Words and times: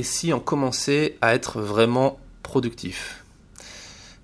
et 0.00 0.02
si 0.02 0.32
on 0.32 0.40
commençait 0.40 1.18
à 1.20 1.34
être 1.34 1.60
vraiment 1.60 2.18
productif? 2.42 3.22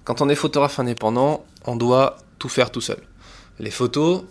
Quand 0.04 0.22
on 0.22 0.30
est 0.30 0.34
photographe 0.34 0.79
indépendant, 0.79 1.45
on 1.67 1.76
doit 1.76 2.17
tout 2.38 2.49
faire 2.49 2.71
tout 2.71 2.80
seul. 2.80 3.02
Les 3.58 3.71
photos, 3.71 4.22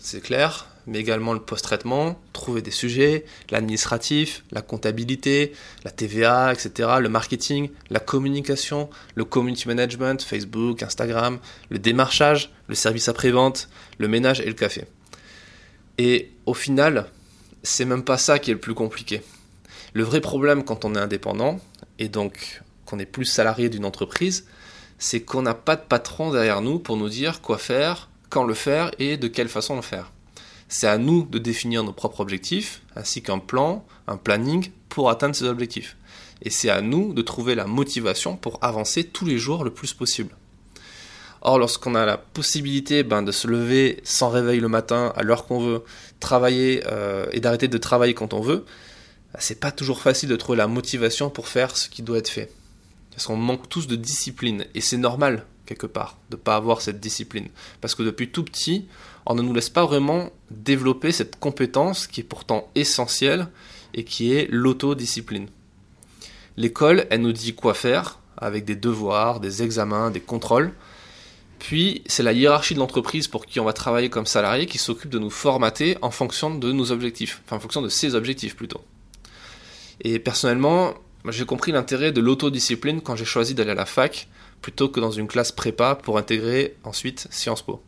c'est 0.00 0.22
clair, 0.22 0.68
mais 0.86 0.98
également 0.98 1.34
le 1.34 1.40
post-traitement, 1.40 2.18
trouver 2.32 2.62
des 2.62 2.70
sujets, 2.70 3.26
l'administratif, 3.50 4.42
la 4.52 4.62
comptabilité, 4.62 5.52
la 5.84 5.90
TVA, 5.90 6.54
etc., 6.54 6.88
le 6.98 7.10
marketing, 7.10 7.68
la 7.90 8.00
communication, 8.00 8.88
le 9.16 9.26
community 9.26 9.68
management, 9.68 10.22
Facebook, 10.22 10.82
Instagram, 10.82 11.40
le 11.68 11.78
démarchage, 11.78 12.54
le 12.68 12.74
service 12.74 13.10
après-vente, 13.10 13.68
le 13.98 14.08
ménage 14.08 14.40
et 14.40 14.46
le 14.46 14.54
café. 14.54 14.86
Et 15.98 16.30
au 16.46 16.54
final, 16.54 17.10
c'est 17.62 17.84
même 17.84 18.02
pas 18.02 18.16
ça 18.16 18.38
qui 18.38 18.50
est 18.50 18.54
le 18.54 18.60
plus 18.60 18.72
compliqué. 18.72 19.20
Le 19.92 20.02
vrai 20.02 20.20
problème 20.20 20.64
quand 20.64 20.84
on 20.84 20.94
est 20.94 21.00
indépendant, 21.00 21.58
et 21.98 22.08
donc 22.08 22.62
qu'on 22.84 22.98
est 22.98 23.06
plus 23.06 23.24
salarié 23.24 23.68
d'une 23.68 23.84
entreprise, 23.84 24.46
c'est 24.98 25.20
qu'on 25.20 25.42
n'a 25.42 25.54
pas 25.54 25.76
de 25.76 25.82
patron 25.82 26.30
derrière 26.30 26.60
nous 26.60 26.78
pour 26.78 26.96
nous 26.96 27.08
dire 27.08 27.40
quoi 27.40 27.58
faire, 27.58 28.08
quand 28.30 28.44
le 28.44 28.54
faire 28.54 28.90
et 28.98 29.16
de 29.16 29.28
quelle 29.28 29.48
façon 29.48 29.76
le 29.76 29.82
faire. 29.82 30.12
C'est 30.68 30.88
à 30.88 30.98
nous 30.98 31.24
de 31.24 31.38
définir 31.38 31.84
nos 31.84 31.92
propres 31.92 32.20
objectifs, 32.20 32.82
ainsi 32.96 33.22
qu'un 33.22 33.38
plan, 33.38 33.84
un 34.08 34.16
planning 34.16 34.70
pour 34.88 35.10
atteindre 35.10 35.36
ces 35.36 35.44
objectifs. 35.44 35.96
Et 36.42 36.50
c'est 36.50 36.70
à 36.70 36.80
nous 36.80 37.14
de 37.14 37.22
trouver 37.22 37.54
la 37.54 37.66
motivation 37.66 38.36
pour 38.36 38.58
avancer 38.62 39.04
tous 39.04 39.24
les 39.24 39.38
jours 39.38 39.64
le 39.64 39.70
plus 39.70 39.94
possible. 39.94 40.34
Or, 41.42 41.58
lorsqu'on 41.58 41.94
a 41.94 42.04
la 42.04 42.16
possibilité 42.16 43.04
ben, 43.04 43.22
de 43.22 43.30
se 43.30 43.46
lever 43.46 44.00
sans 44.02 44.28
réveil 44.28 44.58
le 44.58 44.68
matin, 44.68 45.12
à 45.14 45.22
l'heure 45.22 45.46
qu'on 45.46 45.60
veut, 45.60 45.84
travailler 46.18 46.82
euh, 46.88 47.26
et 47.30 47.40
d'arrêter 47.40 47.68
de 47.68 47.78
travailler 47.78 48.14
quand 48.14 48.34
on 48.34 48.40
veut, 48.40 48.64
c'est 49.38 49.60
pas 49.60 49.72
toujours 49.72 50.00
facile 50.00 50.28
de 50.28 50.36
trouver 50.36 50.58
la 50.58 50.66
motivation 50.66 51.30
pour 51.30 51.48
faire 51.48 51.76
ce 51.76 51.88
qui 51.88 52.02
doit 52.02 52.18
être 52.18 52.28
fait. 52.28 52.52
Parce 53.10 53.26
qu'on 53.26 53.36
manque 53.36 53.68
tous 53.68 53.86
de 53.86 53.96
discipline. 53.96 54.66
Et 54.74 54.80
c'est 54.80 54.96
normal, 54.96 55.46
quelque 55.64 55.86
part, 55.86 56.18
de 56.30 56.36
ne 56.36 56.40
pas 56.40 56.56
avoir 56.56 56.80
cette 56.80 57.00
discipline. 57.00 57.48
Parce 57.80 57.94
que 57.94 58.02
depuis 58.02 58.30
tout 58.30 58.44
petit, 58.44 58.86
on 59.24 59.34
ne 59.34 59.42
nous 59.42 59.54
laisse 59.54 59.70
pas 59.70 59.86
vraiment 59.86 60.30
développer 60.50 61.12
cette 61.12 61.38
compétence 61.38 62.06
qui 62.06 62.20
est 62.20 62.24
pourtant 62.24 62.68
essentielle 62.74 63.48
et 63.94 64.04
qui 64.04 64.32
est 64.32 64.48
l'autodiscipline. 64.50 65.48
L'école, 66.56 67.06
elle 67.10 67.22
nous 67.22 67.32
dit 67.32 67.54
quoi 67.54 67.74
faire 67.74 68.18
avec 68.36 68.64
des 68.64 68.76
devoirs, 68.76 69.40
des 69.40 69.62
examens, 69.62 70.10
des 70.10 70.20
contrôles. 70.20 70.72
Puis, 71.58 72.02
c'est 72.06 72.22
la 72.22 72.32
hiérarchie 72.32 72.74
de 72.74 72.78
l'entreprise 72.78 73.28
pour 73.28 73.46
qui 73.46 73.60
on 73.60 73.64
va 73.64 73.72
travailler 73.72 74.10
comme 74.10 74.26
salarié 74.26 74.66
qui 74.66 74.78
s'occupe 74.78 75.10
de 75.10 75.18
nous 75.18 75.30
formater 75.30 75.96
en 76.02 76.10
fonction 76.10 76.54
de 76.54 76.70
nos 76.70 76.92
objectifs, 76.92 77.42
enfin 77.46 77.56
en 77.56 77.60
fonction 77.60 77.82
de 77.82 77.88
ses 77.88 78.14
objectifs 78.14 78.56
plutôt. 78.56 78.82
Et 80.00 80.18
personnellement, 80.18 80.94
j'ai 81.28 81.44
compris 81.44 81.72
l'intérêt 81.72 82.12
de 82.12 82.20
l'autodiscipline 82.20 83.00
quand 83.00 83.16
j'ai 83.16 83.24
choisi 83.24 83.54
d'aller 83.54 83.72
à 83.72 83.74
la 83.74 83.86
fac 83.86 84.28
plutôt 84.62 84.88
que 84.88 85.00
dans 85.00 85.10
une 85.10 85.26
classe 85.26 85.52
prépa 85.52 85.94
pour 85.94 86.18
intégrer 86.18 86.76
ensuite 86.84 87.28
Sciences 87.30 87.62
Po. 87.62 87.82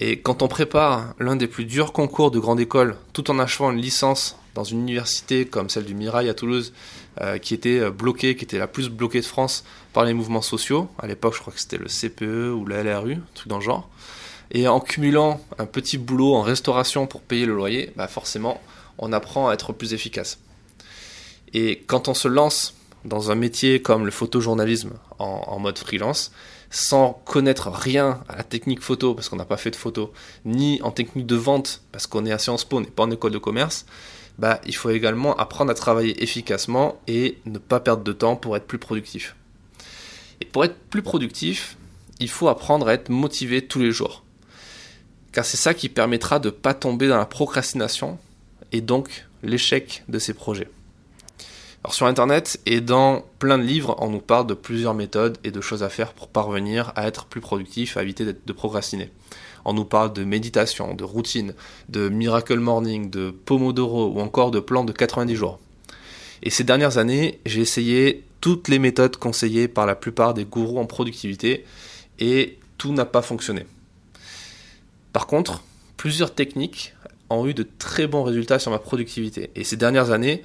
Et 0.00 0.20
quand 0.20 0.42
on 0.42 0.48
prépare 0.48 1.14
l'un 1.18 1.34
des 1.36 1.48
plus 1.48 1.64
durs 1.64 1.92
concours 1.92 2.30
de 2.30 2.38
grande 2.38 2.60
école, 2.60 2.96
tout 3.12 3.30
en 3.30 3.38
achevant 3.38 3.72
une 3.72 3.80
licence 3.80 4.36
dans 4.54 4.64
une 4.64 4.80
université 4.80 5.44
comme 5.44 5.68
celle 5.68 5.84
du 5.84 5.94
Mirail 5.94 6.28
à 6.28 6.34
Toulouse, 6.34 6.72
euh, 7.20 7.38
qui 7.38 7.54
était 7.54 7.80
euh, 7.80 7.90
bloquée, 7.90 8.36
qui 8.36 8.44
était 8.44 8.58
la 8.58 8.68
plus 8.68 8.88
bloquée 8.88 9.20
de 9.20 9.26
France 9.26 9.64
par 9.92 10.04
les 10.04 10.14
mouvements 10.14 10.42
sociaux, 10.42 10.88
à 10.98 11.06
l'époque 11.06 11.34
je 11.34 11.40
crois 11.40 11.52
que 11.52 11.60
c'était 11.60 11.78
le 11.78 11.86
CPE 11.86 12.52
ou 12.54 12.64
la 12.66 12.84
LRU, 12.84 13.18
truc 13.34 13.48
dans 13.48 13.58
le 13.58 13.64
genre, 13.64 13.88
et 14.52 14.68
en 14.68 14.80
cumulant 14.80 15.40
un 15.58 15.66
petit 15.66 15.98
boulot 15.98 16.34
en 16.34 16.42
restauration 16.42 17.06
pour 17.06 17.20
payer 17.20 17.46
le 17.46 17.54
loyer, 17.54 17.92
bah 17.96 18.06
forcément 18.06 18.60
on 18.98 19.12
apprend 19.12 19.48
à 19.48 19.54
être 19.54 19.72
plus 19.72 19.94
efficace. 19.94 20.38
Et 21.54 21.82
quand 21.86 22.08
on 22.08 22.14
se 22.14 22.28
lance 22.28 22.74
dans 23.04 23.30
un 23.30 23.34
métier 23.34 23.80
comme 23.80 24.04
le 24.04 24.10
photojournalisme 24.10 24.92
en 25.18 25.58
mode 25.58 25.78
freelance, 25.78 26.32
sans 26.70 27.22
connaître 27.24 27.70
rien 27.70 28.20
à 28.28 28.36
la 28.36 28.42
technique 28.42 28.82
photo, 28.82 29.14
parce 29.14 29.28
qu'on 29.28 29.36
n'a 29.36 29.44
pas 29.44 29.56
fait 29.56 29.70
de 29.70 29.76
photo, 29.76 30.12
ni 30.44 30.80
en 30.82 30.90
technique 30.90 31.26
de 31.26 31.36
vente, 31.36 31.82
parce 31.92 32.06
qu'on 32.06 32.26
est 32.26 32.32
à 32.32 32.38
Sciences 32.38 32.64
Po, 32.64 32.78
on 32.78 32.80
n'est 32.80 32.86
pas 32.86 33.04
en 33.04 33.10
école 33.10 33.32
de 33.32 33.38
commerce, 33.38 33.86
bah, 34.38 34.60
il 34.66 34.76
faut 34.76 34.90
également 34.90 35.34
apprendre 35.36 35.70
à 35.70 35.74
travailler 35.74 36.22
efficacement 36.22 37.00
et 37.08 37.38
ne 37.46 37.58
pas 37.58 37.80
perdre 37.80 38.04
de 38.04 38.12
temps 38.12 38.36
pour 38.36 38.56
être 38.56 38.66
plus 38.66 38.78
productif. 38.78 39.34
Et 40.40 40.44
pour 40.44 40.64
être 40.64 40.76
plus 40.90 41.02
productif, 41.02 41.76
il 42.20 42.28
faut 42.28 42.48
apprendre 42.48 42.88
à 42.88 42.94
être 42.94 43.08
motivé 43.08 43.66
tous 43.66 43.80
les 43.80 43.90
jours. 43.90 44.22
Car 45.32 45.44
c'est 45.44 45.56
ça 45.56 45.74
qui 45.74 45.88
permettra 45.88 46.38
de 46.38 46.48
ne 46.48 46.52
pas 46.52 46.74
tomber 46.74 47.08
dans 47.08 47.16
la 47.16 47.26
procrastination 47.26 48.18
et 48.70 48.80
donc 48.80 49.26
l'échec 49.42 50.04
de 50.08 50.18
ces 50.18 50.34
projets. 50.34 50.68
Alors 51.84 51.94
sur 51.94 52.06
Internet 52.06 52.60
et 52.66 52.80
dans 52.80 53.24
plein 53.38 53.56
de 53.56 53.62
livres, 53.62 53.94
on 54.00 54.10
nous 54.10 54.20
parle 54.20 54.46
de 54.46 54.54
plusieurs 54.54 54.94
méthodes 54.94 55.38
et 55.44 55.52
de 55.52 55.60
choses 55.60 55.84
à 55.84 55.88
faire 55.88 56.12
pour 56.12 56.28
parvenir 56.28 56.92
à 56.96 57.06
être 57.06 57.26
plus 57.26 57.40
productif, 57.40 57.96
à 57.96 58.02
éviter 58.02 58.24
de 58.24 58.52
procrastiner. 58.52 59.12
On 59.64 59.74
nous 59.74 59.84
parle 59.84 60.12
de 60.12 60.24
méditation, 60.24 60.94
de 60.94 61.04
routine, 61.04 61.54
de 61.88 62.08
miracle 62.08 62.58
morning, 62.58 63.10
de 63.10 63.30
pomodoro 63.30 64.08
ou 64.08 64.20
encore 64.20 64.50
de 64.50 64.60
plan 64.60 64.84
de 64.84 64.92
90 64.92 65.36
jours. 65.36 65.60
Et 66.42 66.50
ces 66.50 66.64
dernières 66.64 66.98
années, 66.98 67.40
j'ai 67.46 67.60
essayé 67.60 68.24
toutes 68.40 68.68
les 68.68 68.78
méthodes 68.78 69.16
conseillées 69.16 69.68
par 69.68 69.86
la 69.86 69.94
plupart 69.94 70.34
des 70.34 70.44
gourous 70.44 70.78
en 70.78 70.86
productivité 70.86 71.64
et 72.18 72.58
tout 72.76 72.92
n'a 72.92 73.04
pas 73.04 73.22
fonctionné. 73.22 73.66
Par 75.12 75.26
contre, 75.26 75.62
plusieurs 75.96 76.34
techniques 76.34 76.94
ont 77.30 77.46
eu 77.46 77.54
de 77.54 77.66
très 77.78 78.06
bons 78.06 78.22
résultats 78.22 78.58
sur 78.58 78.70
ma 78.70 78.78
productivité. 78.78 79.50
Et 79.54 79.64
ces 79.64 79.76
dernières 79.76 80.10
années, 80.10 80.42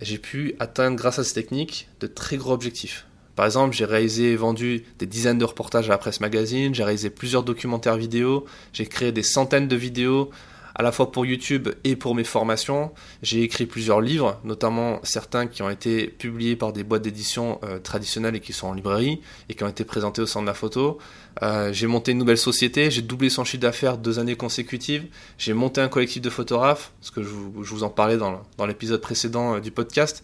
j'ai 0.00 0.18
pu 0.18 0.54
atteindre 0.58 0.96
grâce 0.96 1.18
à 1.18 1.24
ces 1.24 1.34
techniques 1.34 1.88
de 2.00 2.06
très 2.06 2.36
gros 2.36 2.52
objectifs. 2.52 3.06
Par 3.34 3.44
exemple, 3.44 3.74
j'ai 3.74 3.84
réalisé 3.84 4.32
et 4.32 4.36
vendu 4.36 4.84
des 4.98 5.06
dizaines 5.06 5.38
de 5.38 5.44
reportages 5.44 5.86
à 5.86 5.90
la 5.90 5.98
presse 5.98 6.20
magazine, 6.20 6.74
j'ai 6.74 6.84
réalisé 6.84 7.10
plusieurs 7.10 7.42
documentaires 7.42 7.96
vidéo, 7.96 8.46
j'ai 8.72 8.86
créé 8.86 9.12
des 9.12 9.22
centaines 9.22 9.68
de 9.68 9.76
vidéos 9.76 10.30
à 10.78 10.82
la 10.82 10.92
fois 10.92 11.10
pour 11.10 11.24
YouTube 11.24 11.70
et 11.84 11.96
pour 11.96 12.14
mes 12.14 12.22
formations. 12.22 12.92
J'ai 13.22 13.42
écrit 13.42 13.64
plusieurs 13.64 14.02
livres, 14.02 14.38
notamment 14.44 15.00
certains 15.04 15.46
qui 15.46 15.62
ont 15.62 15.70
été 15.70 16.06
publiés 16.06 16.54
par 16.54 16.74
des 16.74 16.84
boîtes 16.84 17.00
d'édition 17.00 17.58
euh, 17.64 17.78
traditionnelles 17.78 18.36
et 18.36 18.40
qui 18.40 18.52
sont 18.52 18.68
en 18.68 18.74
librairie 18.74 19.22
et 19.48 19.54
qui 19.54 19.64
ont 19.64 19.68
été 19.68 19.84
présentés 19.84 20.20
au 20.20 20.26
centre 20.26 20.44
de 20.44 20.50
la 20.50 20.54
photo. 20.54 20.98
Euh, 21.42 21.72
j'ai 21.72 21.86
monté 21.86 22.12
une 22.12 22.18
nouvelle 22.18 22.36
société, 22.36 22.90
j'ai 22.90 23.00
doublé 23.00 23.30
son 23.30 23.42
chiffre 23.42 23.62
d'affaires 23.62 23.96
deux 23.96 24.18
années 24.18 24.36
consécutives. 24.36 25.06
J'ai 25.38 25.54
monté 25.54 25.80
un 25.80 25.88
collectif 25.88 26.20
de 26.20 26.28
photographes, 26.28 26.92
ce 27.00 27.10
que 27.10 27.22
je 27.22 27.28
vous, 27.28 27.82
en 27.82 27.88
parlais 27.88 28.18
dans, 28.18 28.42
dans 28.58 28.66
l'épisode 28.66 29.00
précédent 29.00 29.54
euh, 29.54 29.60
du 29.60 29.70
podcast. 29.70 30.22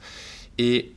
Et 0.59 0.93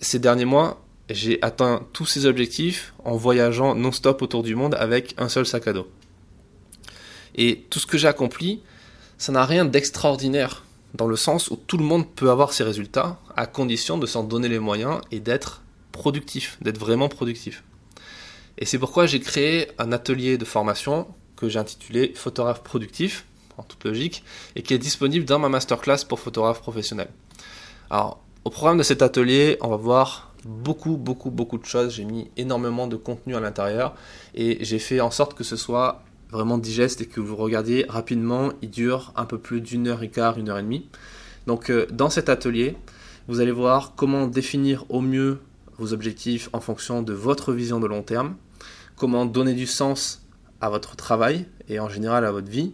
ces 0.00 0.18
derniers 0.18 0.46
mois, 0.46 0.82
j'ai 1.10 1.38
atteint 1.42 1.86
tous 1.92 2.06
ces 2.06 2.24
objectifs 2.24 2.94
en 3.04 3.16
voyageant 3.16 3.74
non-stop 3.74 4.22
autour 4.22 4.42
du 4.42 4.54
monde 4.54 4.74
avec 4.76 5.14
un 5.18 5.28
seul 5.28 5.44
sac 5.44 5.68
à 5.68 5.74
dos. 5.74 5.88
Et 7.34 7.66
tout 7.68 7.78
ce 7.78 7.86
que 7.86 7.98
j'ai 7.98 8.08
accompli, 8.08 8.62
ça 9.18 9.32
n'a 9.32 9.44
rien 9.44 9.64
d'extraordinaire, 9.64 10.64
dans 10.94 11.06
le 11.06 11.16
sens 11.16 11.50
où 11.50 11.56
tout 11.56 11.76
le 11.76 11.84
monde 11.84 12.08
peut 12.08 12.30
avoir 12.30 12.52
ses 12.52 12.64
résultats, 12.64 13.18
à 13.36 13.46
condition 13.46 13.98
de 13.98 14.06
s'en 14.06 14.22
donner 14.22 14.48
les 14.48 14.60
moyens 14.60 15.00
et 15.10 15.20
d'être 15.20 15.62
productif, 15.92 16.56
d'être 16.62 16.78
vraiment 16.78 17.08
productif. 17.08 17.64
Et 18.58 18.64
c'est 18.64 18.78
pourquoi 18.78 19.06
j'ai 19.06 19.20
créé 19.20 19.68
un 19.78 19.92
atelier 19.92 20.38
de 20.38 20.44
formation 20.44 21.06
que 21.36 21.48
j'ai 21.48 21.58
intitulé 21.58 22.12
Photographe 22.14 22.62
productif, 22.62 23.26
en 23.56 23.64
toute 23.64 23.84
logique, 23.84 24.24
et 24.56 24.62
qui 24.62 24.72
est 24.72 24.78
disponible 24.78 25.24
dans 25.24 25.38
ma 25.38 25.48
masterclass 25.48 26.04
pour 26.08 26.20
photographe 26.20 26.60
professionnel. 26.60 27.08
Alors, 27.90 28.20
au 28.44 28.50
programme 28.50 28.78
de 28.78 28.82
cet 28.82 29.02
atelier, 29.02 29.58
on 29.60 29.68
va 29.68 29.76
voir 29.76 30.32
beaucoup, 30.44 30.96
beaucoup, 30.96 31.30
beaucoup 31.30 31.58
de 31.58 31.64
choses. 31.64 31.94
J'ai 31.94 32.04
mis 32.04 32.30
énormément 32.36 32.86
de 32.86 32.96
contenu 32.96 33.36
à 33.36 33.40
l'intérieur 33.40 33.94
et 34.34 34.64
j'ai 34.64 34.78
fait 34.78 35.00
en 35.00 35.10
sorte 35.10 35.34
que 35.34 35.44
ce 35.44 35.56
soit 35.56 36.02
vraiment 36.30 36.58
digeste 36.58 37.00
et 37.00 37.06
que 37.06 37.20
vous 37.20 37.36
regardiez 37.36 37.86
rapidement. 37.88 38.52
Il 38.62 38.70
dure 38.70 39.12
un 39.16 39.24
peu 39.24 39.38
plus 39.38 39.60
d'une 39.60 39.88
heure 39.88 40.02
et 40.02 40.10
quart, 40.10 40.38
une 40.38 40.48
heure 40.48 40.58
et 40.58 40.62
demie. 40.62 40.88
Donc 41.46 41.70
euh, 41.70 41.86
dans 41.90 42.10
cet 42.10 42.28
atelier, 42.28 42.76
vous 43.28 43.40
allez 43.40 43.52
voir 43.52 43.94
comment 43.96 44.26
définir 44.26 44.84
au 44.88 45.00
mieux 45.00 45.38
vos 45.78 45.92
objectifs 45.92 46.48
en 46.52 46.60
fonction 46.60 47.02
de 47.02 47.12
votre 47.12 47.52
vision 47.52 47.80
de 47.80 47.86
long 47.86 48.02
terme, 48.02 48.36
comment 48.96 49.26
donner 49.26 49.54
du 49.54 49.66
sens 49.66 50.22
à 50.60 50.70
votre 50.70 50.96
travail 50.96 51.46
et 51.68 51.78
en 51.78 51.88
général 51.88 52.24
à 52.24 52.32
votre 52.32 52.48
vie, 52.48 52.72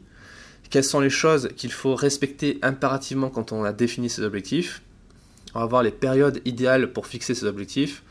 quelles 0.71 0.85
sont 0.85 1.01
les 1.01 1.11
choses 1.11 1.51
qu'il 1.57 1.71
faut 1.71 1.95
respecter 1.95 2.59
impérativement 2.63 3.31
quand 3.31 3.53
on 3.53 3.63
a 3.63 3.73
défini 3.73 4.11
ses 4.11 4.23
objectifs, 4.23 4.83
on 5.55 5.61
va 5.61 5.67
voir 5.67 5.83
les 5.83 5.93
périodes 5.93 6.41
idéales 6.45 6.93
pour 6.93 7.07
fixer 7.07 7.35
ses 7.35 7.47
objectifs, 7.47 8.03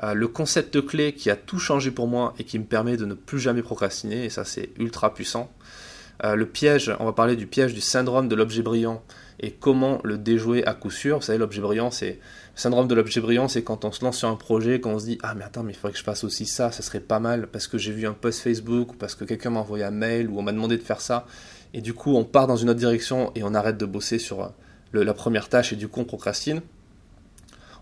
le 0.00 0.26
concept 0.26 0.84
clé 0.86 1.12
qui 1.12 1.30
a 1.30 1.36
tout 1.36 1.58
changé 1.58 1.90
pour 1.90 2.08
moi 2.08 2.34
et 2.38 2.44
qui 2.44 2.58
me 2.58 2.64
permet 2.64 2.96
de 2.96 3.04
ne 3.04 3.14
plus 3.14 3.38
jamais 3.38 3.62
procrastiner, 3.62 4.24
et 4.24 4.30
ça 4.30 4.44
c'est 4.44 4.70
ultra 4.78 5.14
puissant. 5.14 5.50
Euh, 6.24 6.36
le 6.36 6.46
piège, 6.46 6.94
on 7.00 7.04
va 7.04 7.12
parler 7.12 7.36
du 7.36 7.46
piège 7.46 7.74
du 7.74 7.80
syndrome 7.80 8.28
de 8.28 8.36
l'objet 8.36 8.62
brillant 8.62 9.02
et 9.40 9.50
comment 9.50 10.00
le 10.04 10.18
déjouer 10.18 10.64
à 10.66 10.74
coup 10.74 10.90
sûr. 10.90 11.16
Vous 11.16 11.22
savez, 11.22 11.38
l'objet 11.38 11.60
brillant, 11.60 11.90
c'est 11.90 12.20
syndrome 12.54 12.86
de 12.86 12.94
l'objet 12.94 13.20
brillant, 13.20 13.48
c'est 13.48 13.64
quand 13.64 13.84
on 13.84 13.90
se 13.90 14.04
lance 14.04 14.18
sur 14.18 14.28
un 14.28 14.36
projet, 14.36 14.80
quand 14.80 14.90
on 14.90 14.98
se 14.98 15.06
dit 15.06 15.18
ah 15.22 15.34
mais 15.34 15.44
attends 15.44 15.62
mais 15.62 15.72
il 15.72 15.74
faudrait 15.74 15.92
que 15.92 15.98
je 15.98 16.04
fasse 16.04 16.22
aussi 16.22 16.46
ça, 16.46 16.70
ça 16.70 16.82
serait 16.82 17.00
pas 17.00 17.18
mal 17.18 17.46
parce 17.48 17.66
que 17.66 17.78
j'ai 17.78 17.92
vu 17.92 18.06
un 18.06 18.12
post 18.12 18.40
Facebook 18.40 18.92
ou 18.92 18.96
parce 18.96 19.14
que 19.14 19.24
quelqu'un 19.24 19.50
m'a 19.50 19.60
envoyé 19.60 19.84
un 19.84 19.90
mail 19.90 20.28
ou 20.28 20.38
on 20.38 20.42
m'a 20.42 20.52
demandé 20.52 20.76
de 20.76 20.82
faire 20.82 21.00
ça 21.00 21.26
et 21.72 21.80
du 21.80 21.94
coup 21.94 22.14
on 22.14 22.24
part 22.24 22.46
dans 22.46 22.56
une 22.56 22.68
autre 22.68 22.78
direction 22.78 23.32
et 23.34 23.42
on 23.42 23.54
arrête 23.54 23.78
de 23.78 23.86
bosser 23.86 24.18
sur 24.18 24.42
euh, 24.42 24.48
la 24.92 25.14
première 25.14 25.48
tâche 25.48 25.72
et 25.72 25.76
du 25.76 25.88
coup 25.88 26.00
on 26.00 26.04
procrastine 26.04 26.60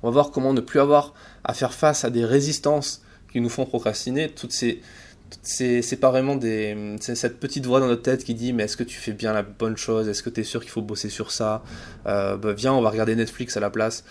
On 0.03 0.09
va 0.09 0.13
voir 0.13 0.31
comment 0.31 0.53
ne 0.53 0.61
plus 0.61 0.81
avoir 0.81 1.15
à 1.45 1.55
faire 1.55 1.75
face 1.75 2.05
à 2.05 2.11
des 2.11 2.25
résistances 2.25 3.03
qui 3.33 3.41
nous 3.41 3.49
font 3.49 3.67
procrastiner. 3.67 4.29
Toutes 4.31 4.53
ces, 4.53 4.81
c'est 5.43 6.01
pas 6.01 6.11
vraiment 6.11 6.37
des, 6.37 6.97
cette 7.01 7.39
petite 7.39 7.67
voix 7.67 7.81
dans 7.81 7.87
notre 7.87 8.03
tête 8.03 8.25
qui 8.25 8.35
dit 8.35 8.53
mais 8.53 8.65
est-ce 8.65 8.77
que 8.77 8.83
tu 8.85 8.99
fais 8.99 9.13
bien 9.13 9.33
la 9.33 9.43
bonne 9.43 9.77
chose? 9.77 10.09
Est-ce 10.09 10.23
que 10.23 10.31
tu 10.31 10.41
es 10.41 10.45
sûr 10.45 10.61
qu'il 10.61 10.71
faut 10.71 10.83
bosser 10.83 11.09
sur 11.09 11.31
ça? 11.31 11.63
Euh, 12.07 12.37
bah, 12.37 12.53
Viens, 12.53 12.73
on 12.73 12.83
va 12.83 12.91
regarder 12.91 13.15
Netflix 13.15 13.57
à 13.57 13.61
la 13.61 13.71
place. 13.71 14.05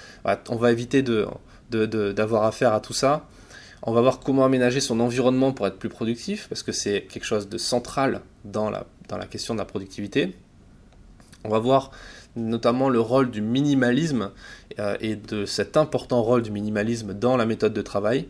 on 0.49 0.55
va 0.55 0.71
éviter 0.71 1.01
de, 1.01 1.27
d'avoir 1.71 2.43
affaire 2.43 2.73
à 2.73 2.79
tout 2.79 2.93
ça. 2.93 3.27
On 3.81 3.93
va 3.93 4.01
voir 4.01 4.19
comment 4.19 4.43
aménager 4.43 4.81
son 4.81 4.99
environnement 4.99 5.53
pour 5.53 5.65
être 5.65 5.77
plus 5.77 5.89
productif, 5.89 6.47
parce 6.49 6.63
que 6.63 6.73
c'est 6.73 7.07
quelque 7.09 7.23
chose 7.23 7.47
de 7.47 7.57
central 7.57 8.21
dans 8.43 8.69
la, 8.69 8.85
dans 9.07 9.17
la 9.17 9.25
question 9.25 9.53
de 9.53 9.59
la 9.59 9.65
productivité. 9.65 10.35
On 11.45 11.49
va 11.49 11.59
voir 11.59 11.91
notamment 12.39 12.89
le 12.89 12.99
rôle 12.99 13.29
du 13.31 13.41
minimalisme 13.41 14.31
euh, 14.79 14.97
et 15.01 15.15
de 15.15 15.45
cet 15.45 15.77
important 15.77 16.21
rôle 16.21 16.41
du 16.41 16.51
minimalisme 16.51 17.13
dans 17.13 17.37
la 17.37 17.45
méthode 17.45 17.73
de 17.73 17.81
travail. 17.81 18.27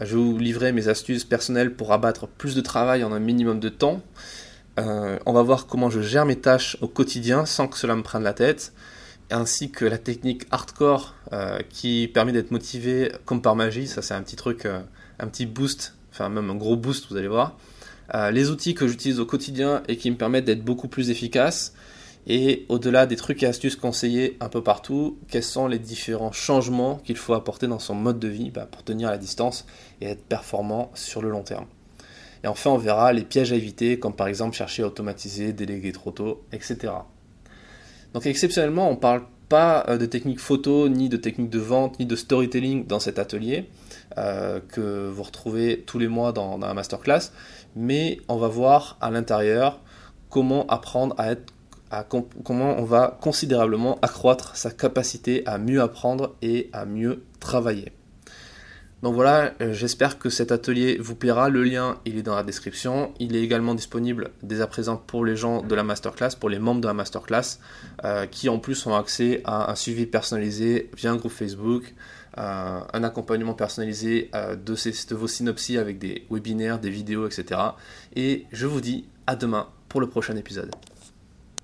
Je 0.00 0.16
vais 0.16 0.22
vous 0.22 0.38
livrer 0.38 0.72
mes 0.72 0.88
astuces 0.88 1.24
personnelles 1.24 1.74
pour 1.74 1.92
abattre 1.92 2.26
plus 2.26 2.54
de 2.54 2.60
travail 2.60 3.04
en 3.04 3.12
un 3.12 3.20
minimum 3.20 3.60
de 3.60 3.68
temps. 3.68 4.00
Euh, 4.78 5.18
on 5.26 5.32
va 5.32 5.42
voir 5.42 5.66
comment 5.66 5.90
je 5.90 6.00
gère 6.00 6.24
mes 6.24 6.36
tâches 6.36 6.78
au 6.80 6.88
quotidien 6.88 7.44
sans 7.44 7.68
que 7.68 7.76
cela 7.76 7.94
me 7.94 8.02
prenne 8.02 8.22
la 8.22 8.32
tête, 8.32 8.72
ainsi 9.30 9.70
que 9.70 9.84
la 9.84 9.98
technique 9.98 10.46
hardcore 10.50 11.14
euh, 11.32 11.58
qui 11.68 12.10
permet 12.12 12.32
d'être 12.32 12.50
motivé 12.50 13.12
comme 13.26 13.42
par 13.42 13.54
magie. 13.54 13.86
Ça, 13.86 14.00
c'est 14.00 14.14
un 14.14 14.22
petit 14.22 14.36
truc, 14.36 14.64
euh, 14.64 14.80
un 15.18 15.26
petit 15.26 15.44
boost, 15.44 15.94
enfin 16.10 16.30
même 16.30 16.48
un 16.50 16.54
gros 16.54 16.76
boost, 16.76 17.10
vous 17.10 17.16
allez 17.16 17.28
voir. 17.28 17.56
les 18.30 18.50
outils 18.50 18.74
que 18.74 18.88
j'utilise 18.88 19.20
au 19.20 19.26
quotidien 19.26 19.82
et 19.88 19.96
qui 19.96 20.10
me 20.10 20.16
permettent 20.16 20.44
d'être 20.44 20.64
beaucoup 20.64 20.88
plus 20.88 21.10
efficace. 21.10 21.74
Et 22.26 22.66
au-delà 22.68 23.06
des 23.06 23.16
trucs 23.16 23.42
et 23.42 23.46
astuces 23.46 23.74
conseillés 23.74 24.36
un 24.40 24.48
peu 24.48 24.62
partout, 24.62 25.18
quels 25.28 25.42
sont 25.42 25.66
les 25.66 25.80
différents 25.80 26.30
changements 26.30 26.96
qu'il 26.96 27.16
faut 27.16 27.34
apporter 27.34 27.66
dans 27.66 27.80
son 27.80 27.94
mode 27.94 28.20
de 28.20 28.28
vie 28.28 28.50
bah, 28.50 28.68
pour 28.70 28.84
tenir 28.84 29.10
la 29.10 29.18
distance 29.18 29.66
et 30.00 30.06
être 30.06 30.22
performant 30.22 30.90
sur 30.94 31.20
le 31.20 31.30
long 31.30 31.42
terme. 31.42 31.66
Et 32.44 32.46
enfin, 32.46 32.70
on 32.70 32.78
verra 32.78 33.12
les 33.12 33.22
pièges 33.24 33.52
à 33.52 33.56
éviter, 33.56 33.98
comme 33.98 34.14
par 34.14 34.28
exemple 34.28 34.56
chercher 34.56 34.82
à 34.82 34.86
automatiser, 34.86 35.52
déléguer 35.52 35.92
trop 35.92 36.10
tôt, 36.10 36.44
etc. 36.52 36.92
Donc 38.14 38.26
exceptionnellement, 38.26 38.88
on 38.88 38.92
ne 38.92 38.98
parle 38.98 39.22
pas 39.48 39.84
euh, 39.88 39.98
de 39.98 40.06
technique 40.06 40.40
photo, 40.40 40.88
ni 40.88 41.08
de 41.08 41.16
technique 41.16 41.50
de 41.50 41.58
vente, 41.58 41.98
ni 41.98 42.06
de 42.06 42.16
storytelling 42.16 42.86
dans 42.86 43.00
cet 43.00 43.18
atelier 43.18 43.68
euh, 44.18 44.60
que 44.60 45.08
vous 45.08 45.22
retrouvez 45.22 45.82
tous 45.86 45.98
les 45.98 46.08
mois 46.08 46.32
dans, 46.32 46.58
dans 46.58 46.66
la 46.66 46.74
masterclass, 46.74 47.30
mais 47.76 48.18
on 48.28 48.36
va 48.36 48.48
voir 48.48 48.96
à 49.00 49.10
l'intérieur 49.10 49.80
comment 50.28 50.66
apprendre 50.66 51.14
à 51.18 51.32
être 51.32 51.51
comment 52.44 52.78
on 52.78 52.84
va 52.84 53.18
considérablement 53.20 53.98
accroître 54.02 54.56
sa 54.56 54.70
capacité 54.70 55.46
à 55.46 55.58
mieux 55.58 55.80
apprendre 55.80 56.34
et 56.42 56.70
à 56.72 56.86
mieux 56.86 57.22
travailler. 57.40 57.92
Donc 59.02 59.14
voilà, 59.14 59.52
euh, 59.60 59.72
j'espère 59.72 60.20
que 60.20 60.30
cet 60.30 60.52
atelier 60.52 60.96
vous 61.00 61.16
plaira. 61.16 61.48
Le 61.48 61.64
lien, 61.64 61.98
il 62.04 62.18
est 62.18 62.22
dans 62.22 62.36
la 62.36 62.44
description. 62.44 63.12
Il 63.18 63.34
est 63.34 63.42
également 63.42 63.74
disponible 63.74 64.30
dès 64.44 64.60
à 64.60 64.68
présent 64.68 64.96
pour 64.96 65.24
les 65.24 65.34
gens 65.34 65.60
de 65.60 65.74
la 65.74 65.82
masterclass, 65.82 66.36
pour 66.38 66.48
les 66.48 66.60
membres 66.60 66.80
de 66.80 66.86
la 66.86 66.94
masterclass, 66.94 67.58
euh, 68.04 68.26
qui 68.26 68.48
en 68.48 68.60
plus 68.60 68.86
ont 68.86 68.94
accès 68.94 69.40
à 69.44 69.72
un 69.72 69.74
suivi 69.74 70.06
personnalisé 70.06 70.88
via 70.96 71.10
un 71.10 71.16
groupe 71.16 71.32
Facebook, 71.32 71.94
euh, 72.38 72.80
un 72.92 73.02
accompagnement 73.02 73.54
personnalisé 73.54 74.30
de, 74.32 74.56
de 74.56 75.14
vos 75.16 75.28
synopsis 75.28 75.78
avec 75.78 75.98
des 75.98 76.24
webinaires, 76.30 76.78
des 76.78 76.90
vidéos, 76.90 77.26
etc. 77.26 77.60
Et 78.14 78.46
je 78.52 78.66
vous 78.66 78.80
dis 78.80 79.04
à 79.26 79.34
demain 79.34 79.66
pour 79.88 80.00
le 80.00 80.08
prochain 80.08 80.36
épisode. 80.36 80.70